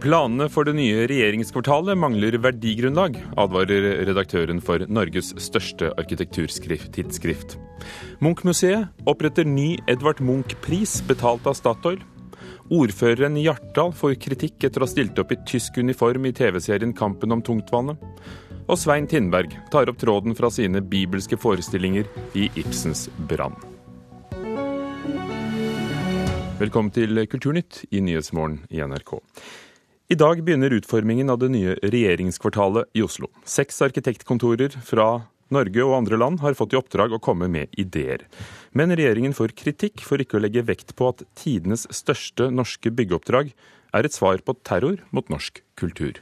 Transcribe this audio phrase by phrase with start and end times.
[0.00, 7.58] Planene for det nye regjeringskvartalet mangler verdigrunnlag, advarer redaktøren for Norges største arkitekturtidsskrift.
[8.24, 12.00] Munch-museet oppretter ny Edvard Munch-pris betalt av Statoil.
[12.72, 16.96] Ordføreren i Hjartdal får kritikk etter å ha stilt opp i tysk uniform i TV-serien
[16.96, 18.00] Kampen om tungtvannet.
[18.70, 22.08] Og Svein Tindberg tar opp tråden fra sine bibelske forestillinger
[22.40, 23.58] i Ibsens Brann.
[26.60, 29.18] Velkommen til Kulturnytt i Nyhetsmorgen i NRK.
[30.10, 33.28] I dag begynner utformingen av det nye regjeringskvartalet i Oslo.
[33.46, 35.04] Seks arkitektkontorer fra
[35.54, 38.24] Norge og andre land har fått i oppdrag å komme med ideer.
[38.74, 43.52] Men regjeringen får kritikk for ikke å legge vekt på at tidenes største norske byggeoppdrag
[43.94, 46.18] er et svar på terror mot norsk kultur.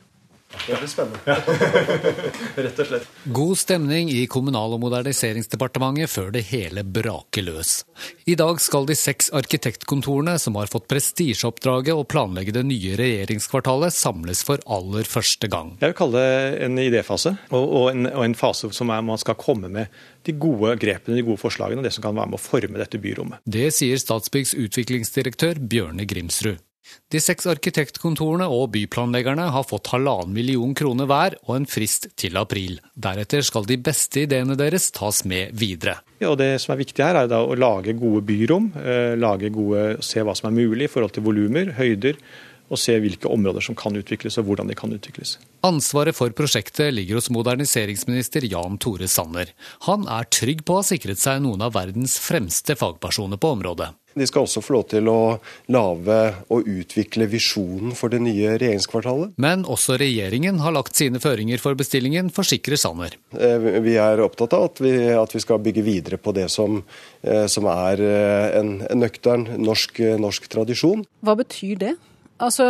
[0.49, 1.19] Det blir spennende.
[2.65, 3.09] Rett og slett.
[3.25, 7.73] God stemning i Kommunal- og moderniseringsdepartementet før det hele braker løs.
[8.25, 13.93] I dag skal de seks arkitektkontorene som har fått prestisjeoppdraget å planlegge det nye regjeringskvartalet,
[13.93, 15.75] samles for aller første gang.
[15.83, 19.21] Jeg vil kalle det en idéfase, og, og, en, og en, fase som er, man
[19.21, 19.93] skal komme med
[20.25, 23.01] de gode grepene, de gode forslagene, og det som kan være med å forme dette
[23.03, 23.45] byrommet.
[23.45, 26.63] Det sier Statsbyggs utviklingsdirektør Bjørne Grimsrud.
[27.13, 32.37] De seks arkitektkontorene og byplanleggerne har fått halvannen million kroner hver og en frist til
[32.41, 32.79] april.
[32.95, 35.99] Deretter skal de beste ideene deres tas med videre.
[36.21, 40.03] Ja, og Det som er viktig her, er å lage gode byrom, eh, lage gode,
[40.03, 42.17] se hva som er mulig i forhold til volumer, høyder,
[42.69, 45.37] og se hvilke områder som kan utvikles og hvordan de kan utvikles.
[45.67, 49.53] Ansvaret for prosjektet ligger hos moderniseringsminister Jan Tore Sanner.
[49.89, 53.91] Han er trygg på å ha sikret seg noen av verdens fremste fagpersoner på området.
[54.17, 55.19] De skal også få lov til å
[55.73, 56.19] lage
[56.55, 59.35] og utvikle visjonen for det nye regjeringskvartalet.
[59.41, 63.15] Men også regjeringen har lagt sine føringer for bestillingen, forsikrer Sanner.
[63.37, 66.81] Eh, vi er opptatt av at vi, at vi skal bygge videre på det som,
[67.23, 71.05] eh, som er eh, en, en nøktern norsk, norsk tradisjon.
[71.25, 71.95] Hva betyr det?
[72.39, 72.65] Altså,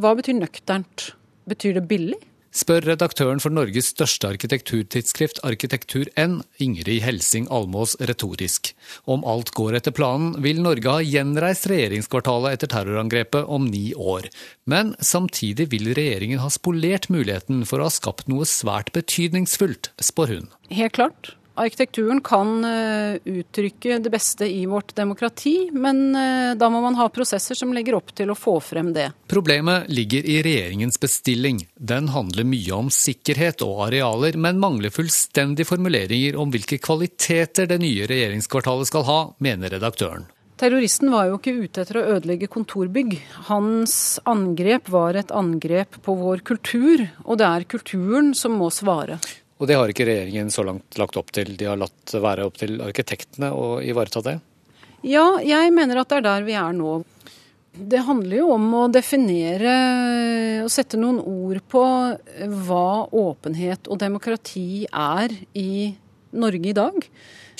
[0.00, 1.10] Hva betyr nøkternt?
[1.50, 2.18] Betyr det billig?
[2.50, 8.72] Spør redaktøren for Norges største arkitekturtidsskrift Arkitektur N, Ingrid Helsing Almås retorisk.
[9.06, 14.26] Om alt går etter planen, vil Norge ha gjenreist regjeringskvartalet etter terrorangrepet om ni år.
[14.66, 20.34] Men samtidig vil regjeringen ha spolert muligheten for å ha skapt noe svært betydningsfullt, spår
[20.34, 20.50] hun.
[20.74, 21.36] Helt klart.
[21.60, 27.10] Arkitekturen kan eh, uttrykke det beste i vårt demokrati, men eh, da må man ha
[27.12, 29.10] prosesser som legger opp til å få frem det.
[29.28, 31.60] Problemet ligger i regjeringens bestilling.
[31.76, 37.82] Den handler mye om sikkerhet og arealer, men mangler fullstendig formuleringer om hvilke kvaliteter det
[37.84, 40.30] nye regjeringskvartalet skal ha, mener redaktøren.
[40.60, 43.18] Terroristen var jo ikke ute etter å ødelegge kontorbygg.
[43.52, 43.94] Hans
[44.28, 49.20] angrep var et angrep på vår kultur, og det er kulturen som må svare.
[49.60, 51.52] Og det har ikke regjeringen så langt lagt opp til.
[51.60, 54.38] De har latt være opp til arkitektene å ivareta det?
[55.04, 57.02] Ja, jeg mener at det er der vi er nå.
[57.70, 59.74] Det handler jo om å definere
[60.64, 61.82] og sette noen ord på
[62.64, 65.92] hva åpenhet og demokrati er i
[66.32, 67.04] Norge i dag.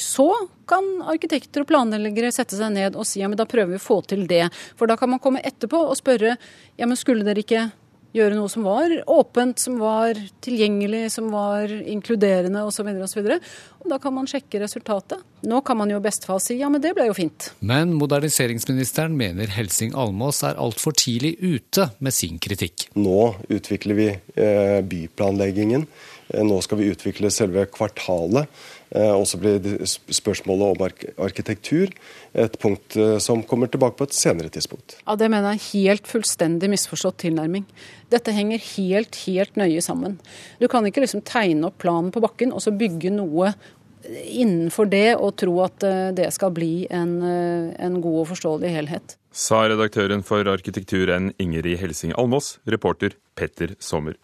[0.00, 0.26] Så
[0.70, 3.84] kan arkitekter og planleggere sette seg ned og si ja, men da prøver vi å
[3.84, 4.46] få til det.
[4.78, 7.68] For da kan man komme etterpå og spørre ja, men skulle dere ikke
[8.16, 12.88] gjøre noe som var åpent, som var tilgjengelig, som var inkluderende osv.
[13.04, 13.28] osv.
[13.90, 15.22] Da kan man sjekke resultatet.
[15.46, 17.50] Nå kan man jo i beste fall si ja, men det ble jo fint.
[17.64, 22.90] Men moderniseringsministeren mener Helsing Almås er altfor tidlig ute med sin kritikk.
[22.98, 25.86] Nå utvikler vi eh, byplanleggingen.
[26.28, 28.50] Eh, nå skal vi utvikle selve kvartalet.
[28.90, 31.92] Eh, og så blir spørsmålet om arkitektur
[32.34, 34.96] et punkt eh, som kommer tilbake på et senere tidspunkt.
[35.04, 37.66] Ja, Det mener jeg er helt fullstendig misforstått tilnærming.
[38.10, 40.18] Dette henger helt, helt nøye sammen.
[40.58, 43.54] Du kan ikke liksom tegne opp planen på bakken og så bygge noe
[44.10, 49.16] innenfor det og tro at eh, det skal bli en, en god og forståelig helhet.
[49.30, 54.18] Sa redaktøren for arkitekturen Ingrid Helsing Almås, reporter Petter Sommer.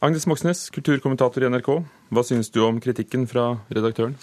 [0.00, 1.68] Agnes Moxnes, kulturkommentator i NRK.
[2.14, 4.14] Hva syns du om kritikken fra redaktøren?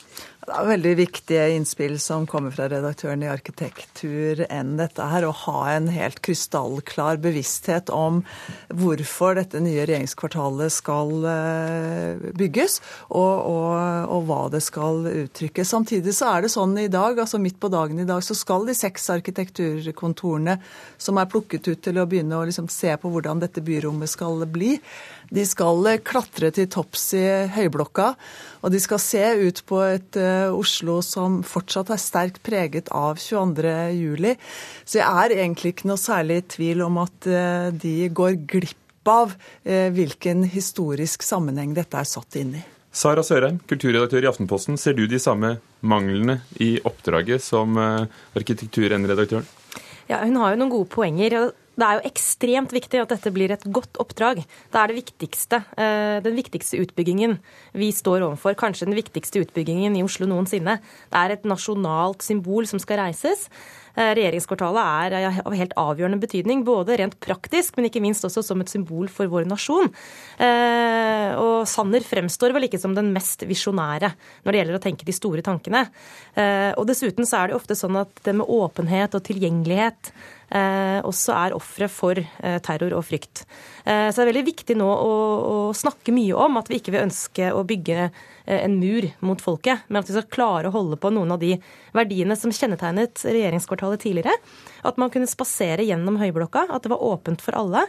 [0.45, 5.25] Det er veldig viktige innspill som kommer fra redaktøren i Arkitektur enn dette her.
[5.27, 8.21] Å ha en helt krystallklar bevissthet om
[8.71, 12.77] hvorfor dette nye regjeringskvartalet skal eh, bygges,
[13.09, 13.75] og, og,
[14.15, 15.65] og hva det skal uttrykke.
[15.67, 18.69] Samtidig så er det sånn i dag, altså midt på dagen i dag, så skal
[18.69, 20.55] de seks arkitekturkontorene
[20.95, 24.47] som er plukket ut til å begynne å liksom se på hvordan dette byrommet skal
[24.47, 24.77] bli,
[25.33, 27.25] de skal klatre til topps i
[27.55, 28.11] høyblokka,
[28.65, 33.19] og de skal se ut på et uh, Oslo som fortsatt er sterkt preget av
[33.21, 34.35] 22.07.
[34.85, 38.81] Så jeg er egentlig ikke noe særlig i tvil om at uh, de går glipp
[39.05, 42.61] av hvilken historisk sammenheng dette er satt inn i.
[42.89, 44.79] Sara Sørheim, kulturredaktør i Aftenposten.
[44.81, 45.51] Ser du de samme
[45.85, 49.45] manglene i oppdraget som arkitektur-N-redaktøren?
[50.09, 51.37] Ja, Hun har jo noen gode poenger.
[51.43, 54.41] og det er jo ekstremt viktig at dette blir et godt oppdrag.
[54.71, 57.37] Det er det viktigste, eh, den viktigste utbyggingen
[57.75, 58.55] vi står overfor.
[58.55, 60.79] Kanskje den viktigste utbyggingen i Oslo noensinne.
[61.11, 63.49] Det er et nasjonalt symbol som skal reises.
[63.97, 68.61] Eh, regjeringskvartalet er av helt avgjørende betydning, både rent praktisk, men ikke minst også som
[68.61, 69.91] et symbol for vår nasjon.
[70.39, 74.13] Eh, og Sanner fremstår vel ikke som den mest visjonære
[74.43, 75.87] når det gjelder å tenke de store tankene.
[76.75, 80.11] Og dessuten så er det ofte sånn at det med åpenhet og tilgjengelighet
[80.53, 83.43] også er ofre for eh, terror og frykt.
[83.83, 85.13] Eh, så det er veldig viktig nå å,
[85.49, 88.09] å, snakke mye om at vi ikke vil ønske å bygge
[88.45, 91.55] en mur mot folket, men at vi skal klare å holde på noen av de
[91.97, 94.35] verdiene som kjennetegnet regjeringskvartalet tidligere.
[94.85, 97.81] At man kunne spasere gjennom Høyblokka, at det var åpent for alle.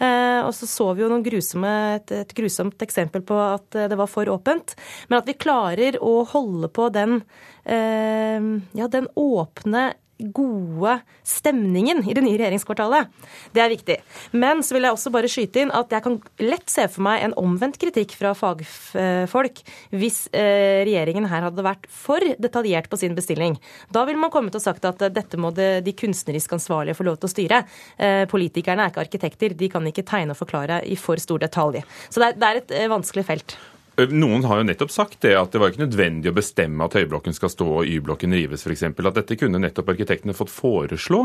[0.00, 1.70] Og så så vi jo grusomme,
[2.00, 4.74] et, et, grusomt eksempel på at det var for åpent.
[5.06, 7.20] Men at vi klarer å holde på den,
[7.62, 9.92] ja, den åpne
[10.34, 13.10] gode stemningen i det nye regjeringskvartalet.
[13.54, 13.96] Det er viktig.
[14.32, 17.24] Men så vil jeg også bare skyte inn at jeg kan lett se for meg
[17.24, 19.62] en omvendt kritikk fra fagfolk
[19.94, 23.58] hvis eh, regjeringen her hadde vært for detaljert på sin bestilling.
[23.92, 27.30] Da ville man kommet og sagt at dette må de kunstnerisk ansvarlige få lov til
[27.30, 27.64] å styre.
[27.98, 31.82] Eh, politikerne er ikke arkitekter, de kan ikke tegne og forklare i for stor detalj.
[32.10, 33.58] Så det er et eh, vanskelig felt.
[33.98, 37.34] Noen har jo nettopp sagt det, at det var ikke nødvendig å bestemme at Høyblokken
[37.36, 38.86] skal stå og Y-blokken rives f.eks.
[38.86, 41.24] At dette kunne nettopp arkitektene fått foreslå.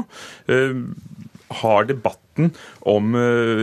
[1.62, 2.52] Har debatten
[2.90, 3.16] om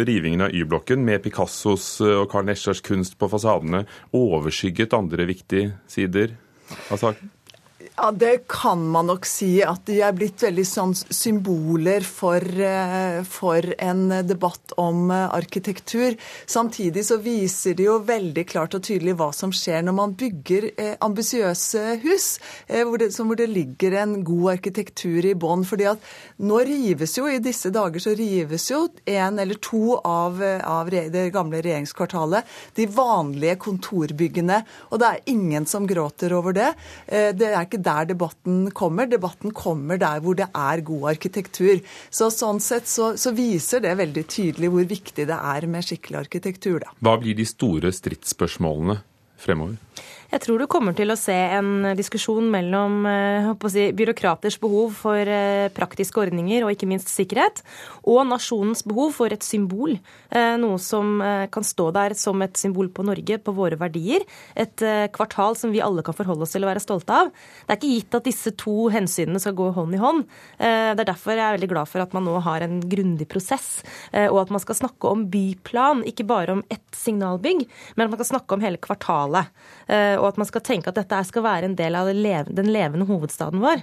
[0.06, 3.84] rivingen av Y-blokken med Picassos og Karl Nesjars kunst på fasadene
[4.16, 6.36] overskygget andre viktige sider
[6.88, 7.31] av saken?
[7.96, 9.60] Ja, Det kan man nok si.
[9.62, 16.16] At de er blitt veldig sånn symboler for, eh, for, en debatt om eh, arkitektur.
[16.46, 20.70] Samtidig så viser de jo veldig klart og tydelig hva som skjer når man bygger
[20.72, 22.38] eh, ambisiøse hus,
[22.70, 25.66] hvor, det, hvor, det, ligger en god arkitektur i bånn.
[25.68, 26.00] fordi at
[26.38, 31.28] nå rives jo, i disse dager så rives jo en eller to av, av det
[31.34, 32.48] gamle regjeringskvartalet.
[32.74, 34.62] De vanlige kontorbyggene.
[34.90, 36.72] Og det er ingen som gråter over det.
[37.06, 39.08] Det er ikke der debatten kommer.
[39.10, 41.82] Debatten kommer der hvor det er god arkitektur.
[42.10, 46.22] Så Sånn sett så, så viser det veldig tydelig hvor viktig det er med skikkelig
[46.24, 46.80] arkitektur.
[46.82, 46.94] Da.
[47.04, 48.98] Hva blir de store stridsspørsmålene
[49.42, 49.76] fremover?
[50.32, 55.28] Jeg tror du kommer til å se en diskusjon mellom eh, si, byråkraters behov for
[55.28, 57.60] eh, praktiske ordninger og ikke minst sikkerhet,
[58.08, 59.98] og nasjonens behov for et symbol.
[60.32, 61.20] Eh, noe som
[61.52, 64.24] kan stå der som et symbol på Norge, på våre verdier.
[64.56, 67.28] Et kvartal som vi alle kan forholde oss til å være stolte av.
[67.66, 70.24] Det er ikke gitt at disse to hensynene skal gå hånd i hånd.
[70.56, 73.82] Det er derfor jeg er veldig glad for at man nå har en grundig prosess,
[74.14, 78.20] og at man skal snakke om byplan, ikke bare om ett signalbygg, men at man
[78.20, 79.52] skal snakke om hele kvartalet
[80.22, 83.62] og at man skal tenke at dette skal være en del av den levende hovedstaden
[83.62, 83.82] vår.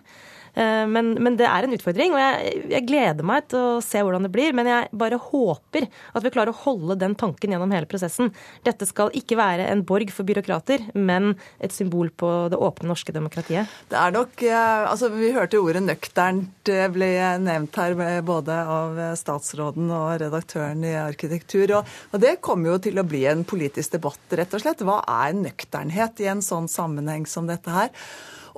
[0.54, 4.02] Eh, men, men, det er en utfordring, og jeg, jeg, gleder meg til å se
[4.04, 4.56] hvordan det blir.
[4.58, 8.32] Men jeg bare håper at vi klarer å holde den tanken gjennom hele prosessen.
[8.68, 13.14] Dette skal ikke være en borg for byråkrater, men et symbol på det åpne norske
[13.16, 13.70] demokratiet.
[13.92, 17.10] Det er nok, eh, altså Vi hørte ordet nøkternt ble
[17.42, 21.80] nevnt her både av statsråden og redaktøren i arkitektur.
[21.80, 24.84] Og, og det kommer jo til å bli en politisk debatt, rett og slett.
[24.86, 27.90] Hva er nøkternhet i en sånn sammenheng som dette her?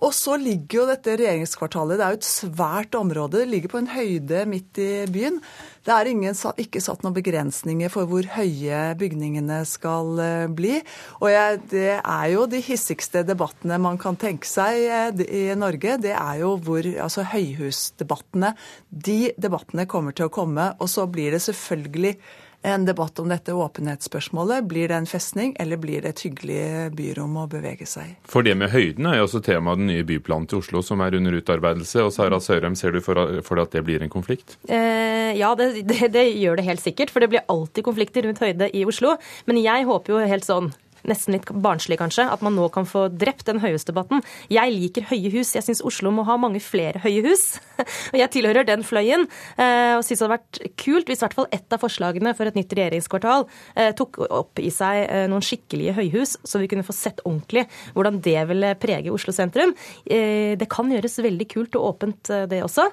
[0.02, 3.38] Og så ligger jo dette regjeringskvartalet, det er jo et svært område.
[3.44, 5.38] Det ligger på en høyde midt i byen.
[5.86, 10.76] Det er ingen, ikke satt noen begrensninger for hvor høye bygningene skal eh, bli.
[11.22, 16.00] Og jeg, det er jo de hissigste debattene man kan tenke seg eh, i Norge.
[16.02, 18.56] Det er jo hvor Altså høyhusdebattene.
[18.90, 20.72] De debattene kommer til å komme.
[20.82, 22.16] Og så blir det selvfølgelig
[22.62, 24.68] en debatt om dette åpenhetsspørsmålet.
[24.70, 28.16] Blir det en festning, eller blir det et hyggelig byrom å bevege seg i?
[28.30, 31.02] For det med høyden er jo også tema av den nye byplanen til Oslo, som
[31.02, 32.06] er under utarbeidelse.
[32.06, 34.58] Og Sara Sørheim, ser du for deg at det blir en konflikt?
[34.70, 37.14] Eh, ja, det, det, det gjør det helt sikkert.
[37.14, 39.18] For det blir alltid konflikter rundt høyde i Oslo.
[39.50, 40.72] Men jeg håper jo helt sånn
[41.08, 44.24] nesten litt barnslig kanskje, at man nå kan få drept den høyhusdebatten.
[44.52, 45.56] Jeg liker høye hus.
[45.58, 47.60] Jeg syns Oslo må ha mange flere høye hus.
[48.14, 49.28] Og jeg tilhører den fløyen.
[49.58, 52.50] Eh, og syns det hadde vært kult hvis i hvert fall ett av forslagene for
[52.50, 56.86] et nytt regjeringskvartal eh, tok opp i seg eh, noen skikkelige høyhus, så vi kunne
[56.86, 57.66] få sett ordentlig
[57.96, 59.74] hvordan det ville prege Oslo sentrum.
[60.06, 62.88] Det kan gjøres veldig kult og åpent, det også.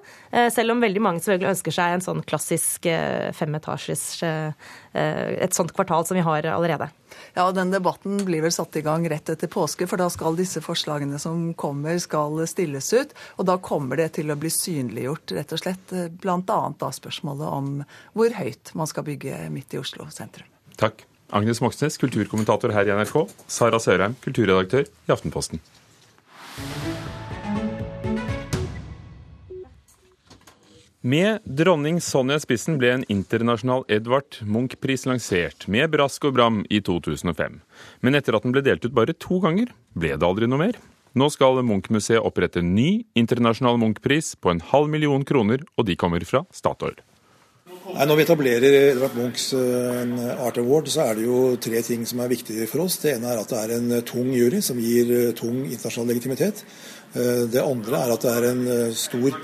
[0.54, 2.88] Selv om veldig mange selvfølgelig ønsker seg en sånn klassisk
[3.38, 6.90] femetasjes et sånt kvartal som vi har allerede.
[7.36, 10.62] Ja, Den debatten blir vel satt i gang rett etter påske, for da skal disse
[10.64, 13.14] forslagene som kommer, skal stilles ut.
[13.38, 16.60] Og da kommer det til å bli synliggjort, rett og slett, bl.a.
[16.78, 17.72] da spørsmålet om
[18.16, 20.48] hvor høyt man skal bygge midt i Oslo sentrum.
[20.78, 21.04] Takk.
[21.28, 23.26] Agnes Moxnes, kulturkommentator her i NRK.
[23.52, 25.60] Sara Sørheim, kulturredaktør i Aftenposten.
[31.08, 36.82] Med dronning Sonja spissen ble en internasjonal Edvard Munch-pris lansert, med brask og bram, i
[36.84, 37.54] 2005.
[38.04, 40.76] Men etter at den ble delt ut bare to ganger, ble det aldri noe mer.
[41.16, 45.96] Nå skal Munch-museet opprette en ny internasjonal Munch-pris på en halv million kroner, og de
[45.96, 46.98] kommer fra Statoil.
[47.88, 50.12] Når vi etablerer Edvard Munchs eh,
[50.44, 52.98] Art Award, så er det jo tre ting som er viktige for oss.
[53.00, 56.66] Det ene er at det er en tung jury som gir eh, tung internasjonal legitimitet.
[57.14, 59.36] Eh, det andre er at det er en eh, stor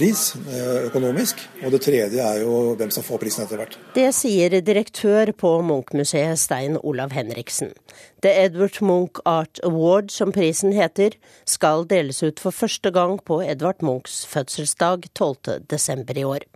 [0.00, 1.42] pris eh, økonomisk.
[1.64, 3.76] Og det tredje er jo hvem som får prisen etter hvert.
[3.96, 7.74] Det sier direktør på Munch-museet Stein Olav Henriksen.
[8.24, 11.16] The Edward Munch Art Award, som prisen heter,
[11.48, 16.16] skal deles ut for første gang på Edvard Munchs fødselsdag 12.12.
[16.16, 16.48] i år.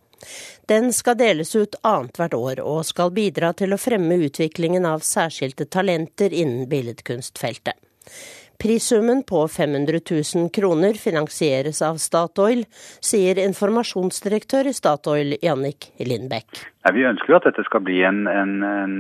[0.71, 5.67] Den skal deles ut annethvert år, og skal bidra til å fremme utviklingen av særskilte
[5.69, 7.77] talenter innen billedkunstfeltet.
[8.63, 12.65] Prissummen på 500 000 kroner finansieres av Statoil,
[13.05, 16.63] sier informasjonsdirektør i Statoil, Jannik Lindbekk.
[16.95, 18.97] Vi ønsker at dette skal bli en, en, en,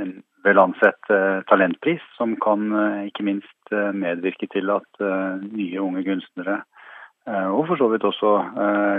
[0.00, 0.12] en
[0.46, 5.04] vel ansett uh, talentpris, som kan uh, ikke minst uh, medvirke til at
[5.50, 6.62] nye unge kunstnere,
[7.30, 8.30] og for så vidt også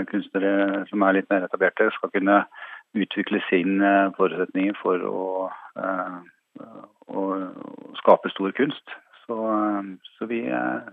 [0.08, 2.36] kunstnere som er litt mer etablerte, skal kunne
[2.94, 5.24] utvikle sine forutsetninger for å,
[7.12, 7.24] å
[7.98, 8.94] skape stor kunst.
[9.32, 9.82] Så, eh,
[10.18, 10.92] så vi eh,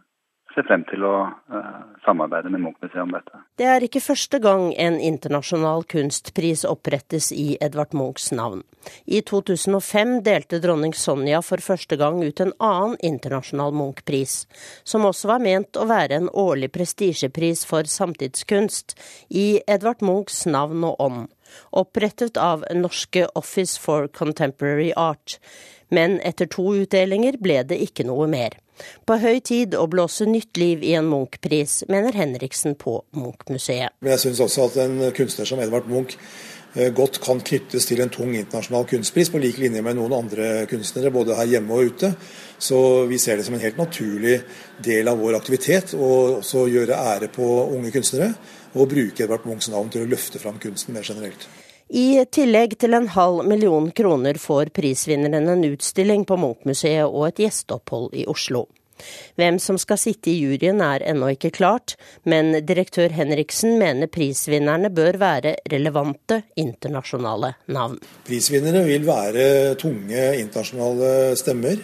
[0.56, 3.42] ser frem til å uh, samarbeide med Munch-museet om dette.
[3.60, 8.64] Det er ikke første gang en internasjonal kunstpris opprettes i Edvard Munchs navn.
[9.06, 14.42] I 2005 delte dronning Sonja for første gang ut en annen internasjonal Munch-pris,
[14.84, 18.98] som også var ment å være en årlig prestisjepris for samtidskunst,
[19.30, 21.28] i Edvard Munchs navn og ånd,
[21.78, 25.38] opprettet av Norske Office for Contemporary Art
[25.96, 28.58] men etter to utdelinger ble det ikke noe mer.
[29.08, 33.98] På høy tid å blåse nytt liv i en Munch-pris, mener Henriksen på Munch-museet.
[34.06, 36.16] Jeg syns også at en kunstner som Edvard Munch
[36.76, 40.52] eh, godt kan knyttes til en tung internasjonal kunstpris, på lik linje med noen andre
[40.72, 42.14] kunstnere, både her hjemme og ute.
[42.60, 42.80] Så
[43.12, 44.40] vi ser det som en helt naturlig
[44.86, 48.32] del av vår aktivitet å også gjøre ære på unge kunstnere,
[48.78, 51.50] og bruke Edvard Munchs navn til å løfte fram kunsten mer generelt.
[51.90, 57.40] I tillegg til en halv million kroner får prisvinneren en utstilling på Munch-museet og et
[57.42, 58.68] gjesteopphold i Oslo.
[59.40, 61.96] Hvem som skal sitte i juryen er ennå ikke klart,
[62.30, 67.98] men direktør Henriksen mener prisvinnerne bør være relevante internasjonale navn.
[68.28, 69.48] Prisvinnere vil være
[69.82, 71.82] tunge internasjonale stemmer,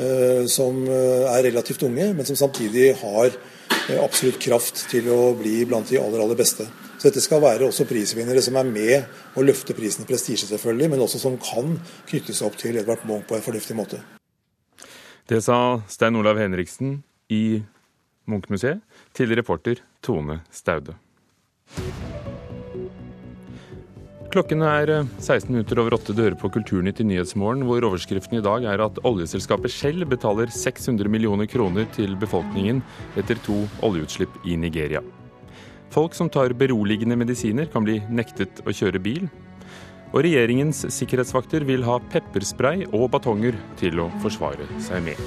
[0.00, 5.36] eh, som eh, er relativt unge, men som samtidig har eh, absolutt kraft til å
[5.38, 6.66] bli blant de aller, aller beste.
[6.96, 10.90] Så dette skal være også prisvinnere som er med å løfte prisen i prestisje, selvfølgelig,
[10.94, 11.76] men også som kan
[12.08, 14.00] knyttes opp til Edvard Munch på en fornuftig måte.
[15.28, 17.00] Det sa Stein Olav Henriksen
[17.32, 17.60] i
[18.30, 18.80] Munch-museet
[19.14, 20.96] til reporter Tone Staude.
[24.36, 28.44] Klokken er 16 eh, minutter over åtte dører på Kulturnytt i Nyhetsmorgen, hvor overskriften i
[28.44, 32.82] dag er at oljeselskapet Shell betaler 600 millioner kroner til befolkningen
[33.16, 35.00] etter to oljeutslipp i Nigeria.
[35.90, 39.28] Folk som tar beroligende medisiner, kan bli nektet å kjøre bil.
[40.14, 45.20] Og regjeringens sikkerhetsvakter vil ha pepperspray og batonger til å forsvare seg med.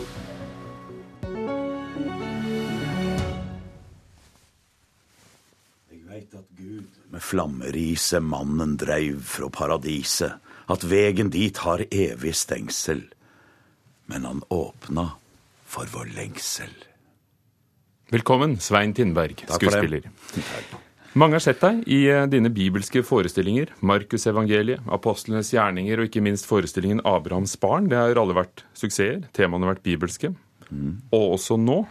[5.92, 10.38] Jeg veit at Gud med flammeriset mannen dreiv fra paradiset,
[10.70, 13.08] at vegen dit har evig stengsel.
[14.10, 15.12] Men han åpna
[15.70, 16.72] for vår lengsel.
[18.10, 20.08] Velkommen, Svein Tindberg, skuespiller.
[21.14, 23.70] Mange har sett deg i eh, dine bibelske forestillinger.
[23.86, 27.86] Markusevangeliet, apostlenes gjerninger og ikke minst forestillingen Abrahams barn.
[27.92, 29.28] Det har alle vært suksesser.
[29.38, 30.32] Temaene har vært bibelske.
[30.72, 30.96] Mm.
[31.14, 31.84] Og også nå,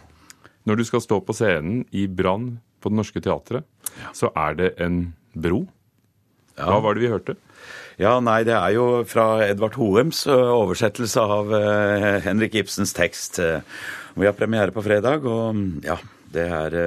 [0.67, 3.63] når du skal stå på scenen i Brann på Det Norske Teatret,
[3.95, 4.11] ja.
[4.11, 5.01] så er det en
[5.39, 5.61] bro.
[6.59, 7.35] Hva var det vi hørte?
[7.99, 11.51] Ja, nei, det er jo fra Edvard Hoems oversettelse av
[12.23, 13.39] Henrik Ibsens tekst.
[13.39, 15.97] Vi har premiere på fredag, og ja,
[16.31, 16.77] det er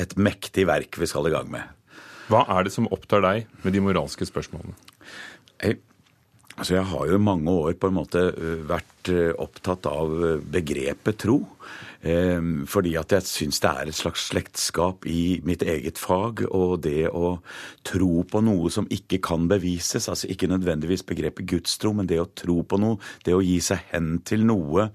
[0.00, 1.68] et mektig verk vi skal i gang med.
[2.32, 4.72] Hva er det som opptar deg med de moralske spørsmålene?
[5.60, 5.82] Jeg,
[6.56, 10.12] altså jeg har jo i mange år på en måte uh, vært uh, opptatt av
[10.12, 11.42] uh, begrepet tro.
[12.04, 16.42] Fordi at jeg syns det er et slags slektskap i mitt eget fag.
[16.52, 17.38] Og det å
[17.80, 22.28] tro på noe som ikke kan bevises, altså ikke nødvendigvis begrepet gudstro, men det å
[22.36, 24.90] tro på noe, det å gi seg hen til noe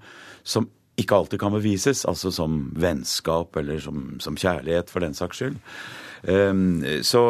[0.46, 5.42] som ikke alltid kan bevises, altså som vennskap eller som, som kjærlighet, for den saks
[5.42, 5.58] skyld.
[6.20, 7.20] Um, så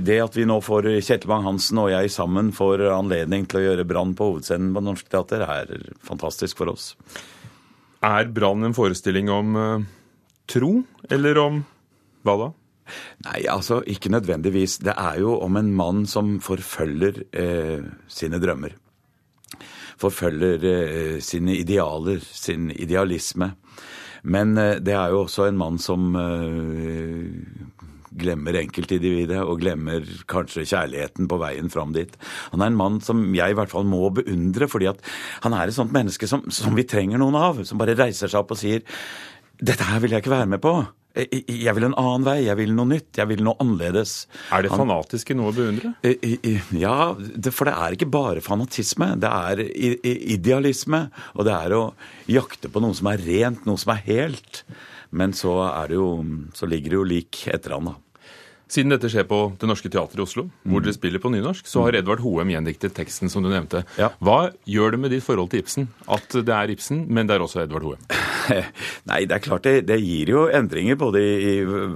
[0.00, 3.88] det at vi nå får Kjetil Bang-Hansen og jeg sammen får anledning til å gjøre
[3.88, 6.94] Brann på hovedscenen på Norsk Teater, er fantastisk for oss.
[8.04, 9.84] Er Brann en forestilling om uh,
[10.48, 10.78] tro,
[11.12, 11.60] eller om
[12.24, 12.48] hva da?
[13.26, 14.78] Nei, altså ikke nødvendigvis.
[14.84, 18.76] Det er jo om en mann som forfølger eh, sine drømmer.
[20.00, 23.52] Forfølger eh, sine idealer, sin idealisme.
[24.22, 27.28] Men eh, det er jo også en mann som eh,
[28.10, 32.14] glemmer enkeltindividet og glemmer kanskje kjærligheten på veien fram dit.
[32.52, 35.02] Han er en mann som jeg i hvert fall må beundre, fordi at
[35.44, 37.64] han er et sånt menneske som, som vi trenger noen av.
[37.68, 38.84] Som bare reiser seg opp og sier
[39.58, 40.86] 'Dette her vil jeg ikke være med på'.
[41.18, 44.28] Jeg vil en annen vei, jeg vil noe nytt, jeg vil noe annerledes.
[44.54, 45.94] Er det fanatisk i noe å beundre?
[46.78, 47.10] Ja,
[47.50, 49.16] for det er ikke bare fanatisme.
[49.18, 49.64] Det er
[50.36, 51.82] idealisme, og det er å
[52.30, 54.62] jakte på noe som er rent, noe som er helt.
[55.10, 56.10] Men så, er det jo,
[56.54, 57.96] så ligger det jo lik etter han, da.
[58.68, 61.86] Siden dette skjer på Det Norske Teatret i Oslo, hvor dere spiller på nynorsk, så
[61.86, 63.80] har Edvard Hoem gjendiktet teksten som du nevnte.
[64.20, 67.46] Hva gjør det med ditt forhold til Ibsen at det er Ibsen, men det er
[67.46, 68.04] også Edvard Hoem?
[69.10, 71.52] Nei, det er klart det, det gir jo endringer både i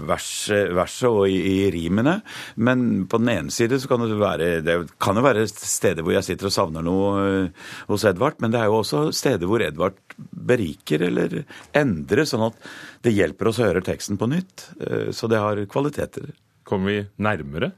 [0.08, 0.28] vers,
[0.76, 2.18] verset og i, i, rimene.
[2.56, 6.16] Men på den ene side så kan det være Det kan jo være steder hvor
[6.16, 9.64] jeg sitter og savner noe eh, hos Edvard, men det er jo også steder hvor
[9.64, 11.42] Edvard beriker eller
[11.76, 14.68] endrer, sånn at det hjelper oss å høre teksten på nytt.
[14.80, 16.32] Eh, så det har kvaliteter.
[16.68, 17.72] Kommer vi nærmere?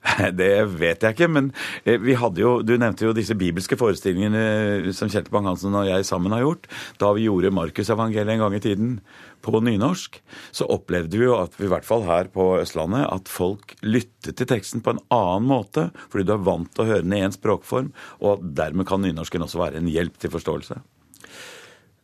[0.40, 1.50] Det vet jeg ikke, men
[1.84, 4.44] eh, vi hadde jo, du nevnte jo disse bibelske forestillingene
[4.86, 6.68] eh, som Kjetil Bang-Hansen og jeg sammen har gjort.
[7.02, 8.94] Da vi gjorde Markusevangeliet en gang i tiden
[9.44, 10.18] på nynorsk,
[10.56, 14.36] så opplevde vi jo at vi i hvert fall her på Østlandet, at folk lyttet
[14.36, 17.22] til teksten på en annen måte, fordi du er vant til å høre den i
[17.24, 17.92] én språkform,
[18.24, 20.80] og dermed kan nynorsken også være en hjelp til forståelse.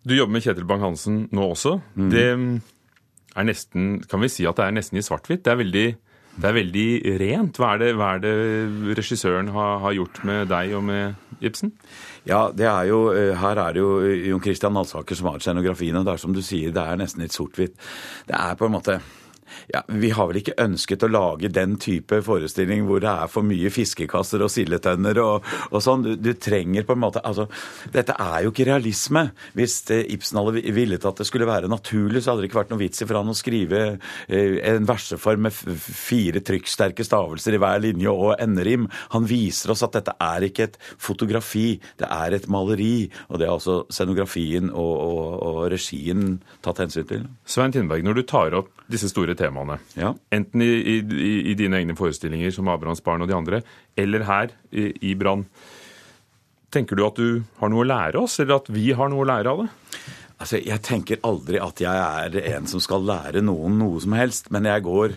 [0.06, 1.78] Du jobber med Kjetil Bang-Hansen nå også.
[1.98, 2.10] Mm.
[2.12, 2.26] Det
[3.36, 5.44] er nesten, kan vi si at det er nesten i svart-hvitt.
[5.44, 5.86] Det,
[6.36, 6.88] det, er veldig
[7.22, 7.60] rent.
[7.60, 8.34] Hva er det, hva er det
[8.98, 11.72] regissøren har, har, gjort med deg og med Ibsen?
[12.28, 15.96] Ja, det er jo, eh, Her er det jo Jon Christian Alsaker som har scenografien,
[15.96, 17.76] og det er som du sier, det er nesten litt sort-hvitt.
[18.28, 19.00] Det er på en måte
[19.72, 23.46] ja, Vi har vel ikke ønsket å lage den type forestilling hvor det er for
[23.46, 26.04] mye fiskekasser og sildetønner og, og, sånn.
[26.06, 27.46] Du, du, trenger på en måte altså,
[27.92, 29.28] Dette er jo ikke realisme.
[29.56, 32.74] Hvis eh, Ibsen hadde villet at det skulle være naturlig, så hadde det ikke vært
[32.74, 33.82] noe vits i for han å skrive
[34.28, 38.88] eh, en verseform med fire trykksterke stavelser i hver linje og enderim.
[39.14, 41.68] Han viser oss at dette er ikke et fotografi,
[42.00, 43.08] det er et maleri.
[43.30, 47.26] Og det er altså scenografien og, og, og regien tatt hensyn til.
[47.48, 49.78] Svein Tindberg, når du tar opp disse store temaene.
[49.98, 50.12] Ja.
[50.34, 50.96] Enten i, i,
[51.52, 53.62] i, dine egne forestillinger som Abrahams barn og de andre,
[53.98, 55.46] eller her i, i Brann.
[56.74, 59.28] Tenker du at du har noe å lære oss, eller at vi har noe å
[59.28, 59.68] lære av det?
[60.36, 64.50] Altså, Jeg tenker aldri at jeg er en som skal lære noen noe som helst,
[64.52, 65.16] men jeg går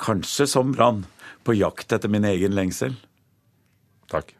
[0.00, 1.04] kanskje som Brann
[1.44, 2.96] på jakt etter min egen lengsel.
[4.12, 4.32] Takk.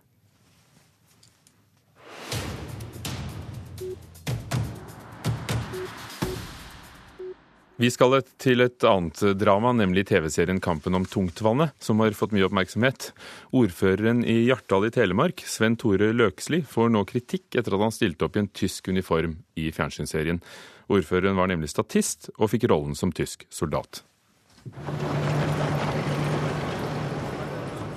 [7.75, 12.47] Vi skal til et annet drama, nemlig TV-serien Kampen om tungtvannet, som har fått mye
[12.47, 13.09] oppmerksomhet.
[13.51, 18.29] Ordføreren i Hjartdal i Telemark, Sven Tore Løksli, får nå kritikk etter at han stilte
[18.29, 20.39] opp i en tysk uniform i fjernsynsserien.
[20.87, 24.05] Ordføreren var nemlig statist, og fikk rollen som tysk soldat.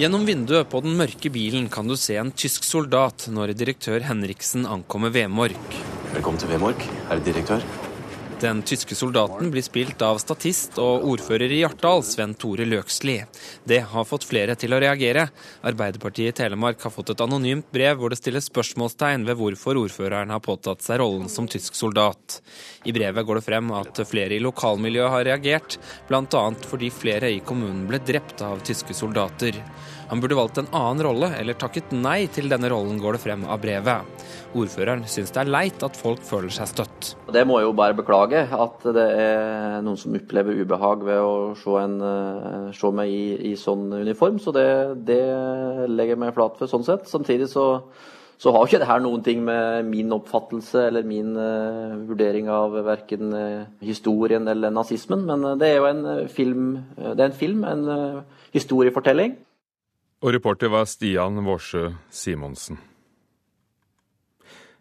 [0.02, 4.66] Gjennom vinduet på den mørke bilen kan du se en tysk soldat når direktør Henriksen
[4.66, 5.78] ankommer Vemork.
[6.16, 7.62] Velkommen til Vemork, herr direktør.
[8.38, 13.16] Den tyske soldaten blir spilt av statist og ordfører i Hjartdal, Sven Tore Løksli.
[13.66, 15.24] Det har fått flere til å reagere.
[15.66, 20.36] Arbeiderpartiet i Telemark har fått et anonymt brev hvor det stilles spørsmålstegn ved hvorfor ordføreren
[20.36, 22.38] har påtatt seg rollen som tysk soldat.
[22.86, 26.46] I brevet går det frem at flere i lokalmiljøet har reagert, bl.a.
[26.70, 29.58] fordi flere i kommunen ble drept av tyske soldater.
[30.08, 33.44] Han burde valgt en annen rolle, eller takket nei til denne rollen, går det frem
[33.44, 34.26] av brevet.
[34.56, 37.10] Ordføreren syns det er leit at folk føler seg støtt.
[37.34, 41.34] Det må jeg jo bare beklage, at det er noen som opplever ubehag ved å
[41.60, 44.38] se, en, eh, se meg i, i, sånn uniform.
[44.40, 44.68] Så det,
[45.10, 45.20] det
[45.92, 47.10] legger jeg meg flat for sånn sett.
[47.12, 47.66] Samtidig så,
[48.40, 52.80] så har ikke det her noen ting med min oppfattelse eller min uh, vurdering av
[52.88, 57.68] verken uh, historien eller nazismen, men det er jo en film, det er en, film,
[57.68, 57.86] en
[58.56, 59.36] historiefortelling.
[60.18, 62.80] Og reporter var Stian Vårsø Simonsen.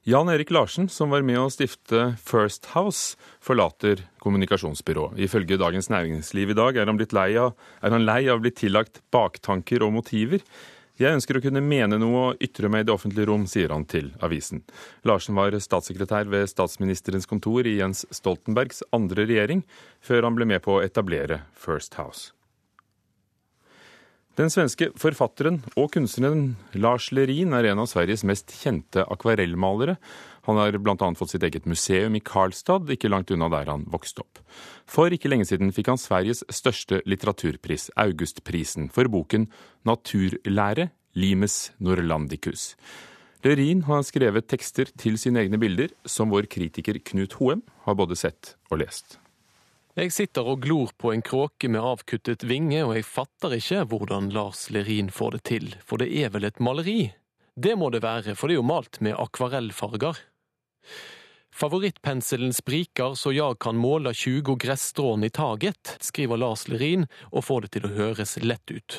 [0.07, 5.19] Jan Erik Larsen, som var med å stifte First House, forlater kommunikasjonsbyrået.
[5.27, 8.53] Ifølge Dagens Næringsliv i dag er han, lei av, er han lei av å bli
[8.55, 10.47] tillagt baktanker og motiver.
[10.97, 13.85] Jeg ønsker å kunne mene noe og ytre meg i det offentlige rom, sier han
[13.85, 14.63] til avisen.
[15.05, 19.67] Larsen var statssekretær ved statsministerens kontor i Jens Stoltenbergs andre regjering,
[20.01, 22.31] før han ble med på å etablere First House.
[24.37, 29.95] Den svenske forfatteren og kunstneren Lars Lerin er en av Sveriges mest kjente akvarellmalere.
[30.45, 31.09] Han har bl.a.
[31.17, 34.43] fått sitt eget museum i Karlstad, ikke langt unna der han vokste opp.
[34.85, 39.49] For ikke lenge siden fikk han Sveriges største litteraturpris, Augustprisen, for boken
[39.89, 42.75] 'Naturlære Limes Norlandicus'.
[43.43, 48.17] Lerin har skrevet tekster til sine egne bilder, som vår kritiker Knut Hoem har både
[48.17, 49.17] sett og lest.
[49.97, 54.27] Jeg sitter og glor på en kråke med avkuttet vinge, og jeg fatter ikke hvordan
[54.35, 57.15] Lars Lerin får det til, for det er vel et maleri?
[57.57, 60.19] Det må det være, for det er jo malt med akvarellfarger.
[61.57, 67.65] Favorittpenselen spriker så jeg kan måle 20 gresstrån i taget, skriver Lars Lerin og får
[67.65, 68.99] det til å høres lett ut.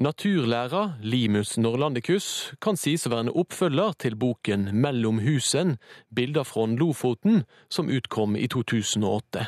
[0.00, 5.76] Naturlæra, Limus norlandicus, kan sies å være en oppfølger til boken Mellom husen,
[6.08, 9.44] bilder fra Lofoten, som utkom i 2008.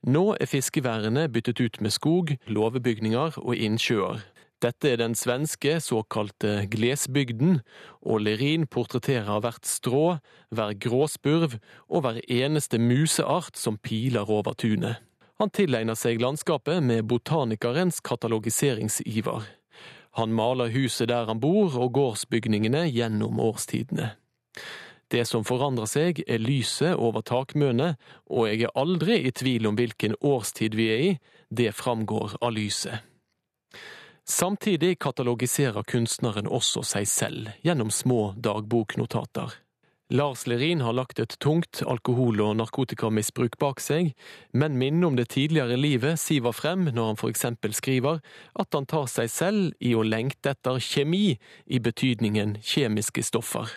[0.00, 4.22] Nå er fiskeværene byttet ut med skog, låvebygninger og innsjøer.
[4.60, 7.60] Dette er den svenske såkalte glesbygden,
[8.00, 10.16] og Lerin portretterer hvert strå,
[10.48, 11.58] hver gråspurv
[11.88, 15.00] og hver eneste museart som piler over tunet.
[15.40, 19.44] Han tilegner seg landskapet med botanikerens katalogiseringsiver.
[20.16, 24.14] Han maler huset der han bor og gårdsbygningene gjennom årstidene.
[25.10, 27.98] Det som forandrer seg, er lyset over takmønet,
[28.30, 31.14] og jeg er aldri i tvil om hvilken årstid vi er i,
[31.50, 33.02] det framgår av lyset.
[34.30, 39.56] Samtidig katalogiserer kunstneren også seg selv gjennom små dagboknotater.
[40.10, 44.12] Lars Lerin har lagt et tungt alkohol- og narkotikamisbruk bak seg,
[44.52, 48.18] men minnet om det tidligere livet siver frem når han for eksempel skriver
[48.58, 53.70] at han tar seg selv i å lengte etter kjemi i betydningen kjemiske stoffer.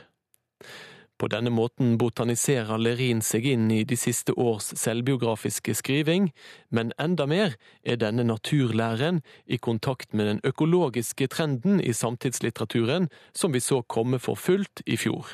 [1.23, 6.25] På denne måten botaniserer Lerin seg inn i de siste års selvbiografiske skriving,
[6.67, 7.53] men enda mer
[7.87, 14.19] er denne naturlæren i kontakt med den økologiske trenden i samtidslitteraturen som vi så komme
[14.19, 15.31] for fullt i fjor.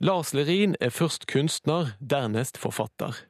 [0.00, 3.20] Lars Lerin er først kunstner, dernest forfatter.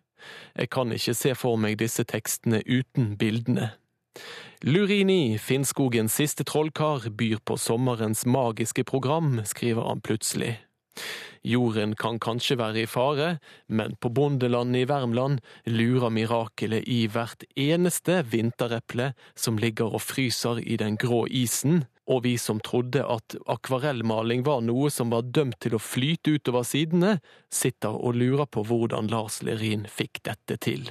[0.54, 3.72] Jeg kan ikke se for meg disse tekstene uten bildene.
[4.62, 10.54] Lurini, Finnskogens siste trollkar, byr på sommerens magiske program, skriver han plutselig.
[11.46, 13.28] Jorden kan kanskje være i fare,
[13.68, 20.60] men på bondelandet i Värmland lurer mirakelet i hvert eneste vintereple som ligger og fryser
[20.60, 25.60] i den grå isen, og vi som trodde at akvarellmaling var noe som var dømt
[25.64, 27.18] til å flyte utover sidene,
[27.52, 30.88] sitter og lurer på hvordan Lars Lerin fikk dette til.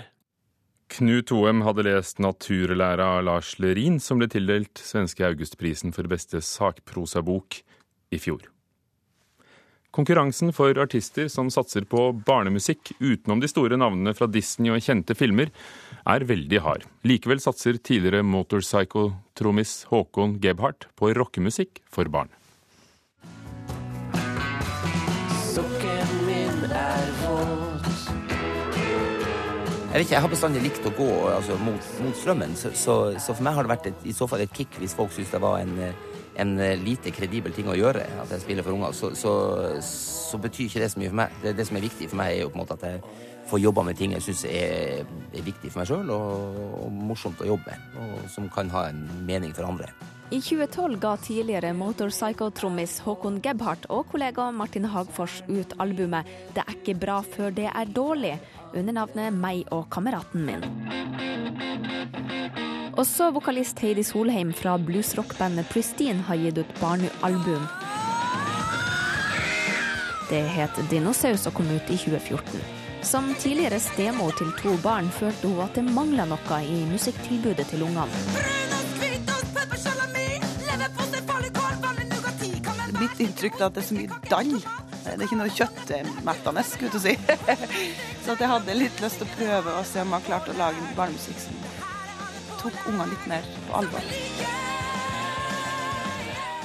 [0.87, 6.39] Knut Hoem hadde lest naturlæra av Lars Lerin, som ble tildelt svenske Augustprisen for beste
[6.39, 7.59] sakprosabok
[8.15, 8.45] i fjor.
[9.97, 15.15] Konkurransen for artister som satser på barnemusikk utenom de store navnene fra Disney og kjente
[15.17, 15.49] filmer,
[16.05, 16.83] er veldig hard.
[17.01, 22.29] Likevel satser tidligere motorcycle-trommis Håkon Gebhardt på rockemusikk for barn.
[25.55, 27.89] Sokken min er våt.
[29.87, 32.99] Jeg vet ikke, jeg har bestandig likt å gå altså, mot, mot, strømmen, så, så,
[33.17, 35.33] så, for meg har det vært et, i så fall et kick hvis folk syns
[35.33, 35.73] det var en
[36.37, 39.31] en eh, lite kredibel ting å gjøre, at jeg spiller for unger, så, så,
[39.83, 41.39] så, betyr ikke det så mye for meg.
[41.43, 42.97] Det, det, som er viktig for meg, er jo på en måte at jeg
[43.47, 47.41] får jobba med ting jeg syns er, er, viktig for meg sjøl, og, og, morsomt
[47.41, 49.89] å jobbe med, og som kan ha en mening for andre.
[50.27, 56.73] I 2012 ga tidligere Motorpsycho-trommis Håkon Gebhardt og kollega Martin Hagfors ut albumet 'Det er
[56.75, 58.39] ikke bra før det er dårlig',
[58.75, 60.67] under navnet 'Meg og kameraten min'.
[62.97, 67.67] Også vokalist Heidi Solheim fra bluesrockbandet Pristine har gitt ut barnealbum.
[70.31, 72.63] Det het Dinosaus og kom ut i 2014.
[73.05, 77.85] Som tidligere stemor til to barn følte hun at det mangla noe i musikktilbudet til
[77.85, 78.09] ungene.
[82.97, 84.53] Mitt inntrykk er at det er så mye dall.
[85.05, 87.13] Det er ikke noe kjøttmettende, skulle du si.
[88.25, 90.95] Så jeg hadde litt lyst til å prøve å se om jeg klarte å lage
[90.97, 91.67] barnemusikk som
[92.61, 94.13] tok ungene litt mer på alvor.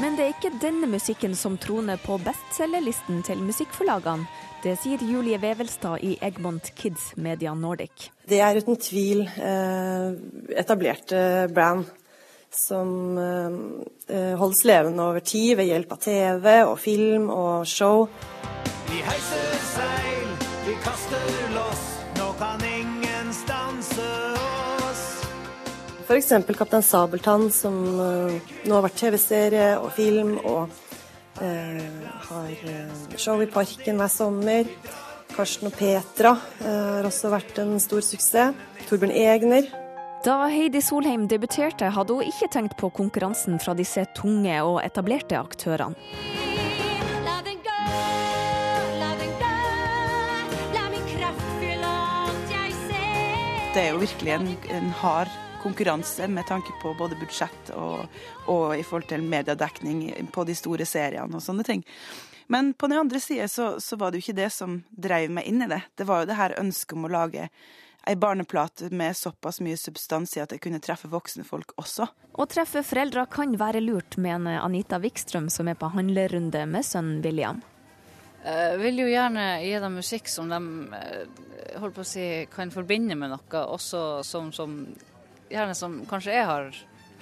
[0.02, 4.26] Men det er ikke denne musikken som troner på bestselgerlisten til musikkforlagene.
[4.62, 8.08] Det sier Julie Vevelstad i Egmont Kids Media Nordic.
[8.26, 10.12] Det er uten tvil eh,
[10.58, 11.22] etablerte
[11.54, 11.88] brand
[12.52, 18.06] som eh, holdes levende over tid ved hjelp av TV og film og show.
[18.90, 20.30] Vi heiser seil,
[20.68, 21.51] vi kaster
[26.12, 26.56] F.eks.
[26.58, 30.68] Kaptein Sabeltann, som eh, nå har vært TV-serie og film, og
[31.40, 31.78] eh,
[32.26, 34.66] har eh, show i Parken hver sommer.
[35.32, 36.66] Karsten og Petra eh,
[36.98, 38.52] har også vært en stor suksess.
[38.90, 39.70] Torbjørn Egner.
[40.26, 45.40] Da Heidi Solheim debuterte, hadde hun ikke tenkt på konkurransen fra disse tunge og etablerte
[45.40, 45.96] aktørene.
[53.72, 58.04] Det er jo virkelig en, en hard konkurranse med tanke på både budsjett og,
[58.50, 61.86] og i forhold til mediedekning på de store seriene og sånne ting.
[62.52, 65.46] Men på den andre sida så, så, var det jo ikke det som drev meg
[65.48, 65.80] inn i det.
[65.96, 67.46] Det var jo det her ønsket om å lage
[68.02, 72.08] ei barneplate med såpass mye substans i at jeg kunne treffe voksne folk også.
[72.32, 77.22] Å treffe foreldre kan være lurt, mener Anita Wikstrøm, som er på handlerunde med sønnen
[77.22, 77.62] William.
[78.42, 80.58] Jeg vil jo gjerne gi dem musikk som de
[80.98, 84.80] eh, holdt på å si, kan forbinde med noe, også som, som
[85.52, 86.72] gjerne som kanskje jeg har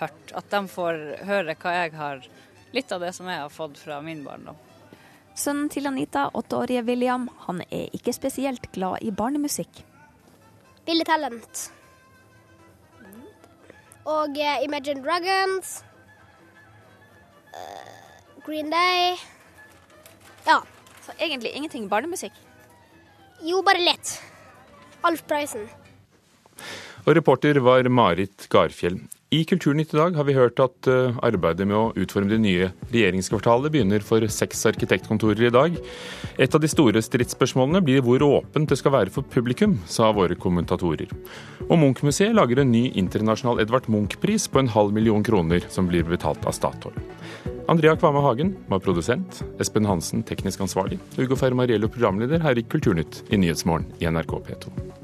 [0.00, 0.32] hørt.
[0.36, 2.30] At de får høre hva jeg har
[2.70, 4.54] Litt av det som jeg har fått fra min barndom.
[5.34, 9.80] Sønnen til Anita, åtteårige William, han er ikke spesielt glad i barnemusikk.
[10.86, 11.64] Billy Talent.
[14.06, 15.80] Og uh, Imagine Dragons.
[17.50, 19.18] Uh, Green Day.
[20.46, 20.60] Ja.
[21.02, 22.32] Så egentlig ingenting barnemusikk?
[23.42, 24.14] Jo, bare litt.
[25.02, 25.66] Alf Prøysen.
[27.10, 29.00] Og reporter var Marit Garfjell.
[29.34, 32.68] I Kulturnytt i dag har vi hørt at eh, arbeidet med å utforme det nye
[32.92, 35.74] regjeringskvartalet begynner for seks arkitektkontorer i dag.
[36.38, 40.38] Et av de store stridsspørsmålene blir hvor åpent det skal være for publikum, sa våre
[40.38, 41.10] kommentatorer.
[41.66, 46.06] Og Munch-museet lager en ny internasjonal Edvard Munch-pris på en halv million kroner, som blir
[46.06, 46.94] betalt av Statoil.
[47.70, 53.24] Andrea Kvame Hagen var produsent, Espen Hansen teknisk ansvarlig, Ugo Fermariello programleder her i Kulturnytt
[53.34, 54.99] i Nyhetsmorgen i NRK P2.